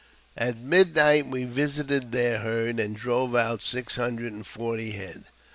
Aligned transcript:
At 0.35 0.57
midnight 0.57 1.27
we 1.27 1.43
visited 1.43 2.11
their 2.11 2.39
herd, 2.39 2.79
and 2.79 2.95
drove 2.95 3.35
out 3.35 3.61
six 3.61 3.97
hundrec 3.97 4.29
and 4.29 4.47
forty 4.47 4.93
head. 4.93 5.25